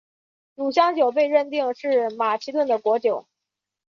[0.55, 3.27] 乳香酒被认为是马其顿的国酒。